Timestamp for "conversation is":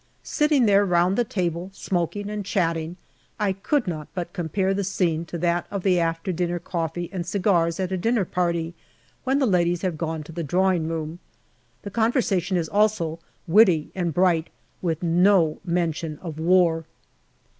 11.91-12.67